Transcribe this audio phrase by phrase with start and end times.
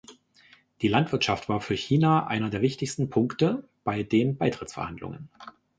[0.81, 5.29] Die Landwirtschaft war für China einer der wichtigsten Punkte bei den Beitrittsverhandlungen.